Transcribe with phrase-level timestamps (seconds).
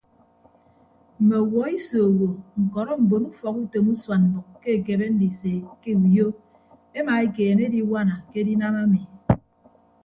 [1.19, 2.27] Mme ọwuọ iso owo
[2.63, 6.27] ñkọrọ mbon ufọkutom usuan mbʌk ke ekebe ndise ke uyo
[6.99, 9.01] emaekeene ediwana ke edinam ami.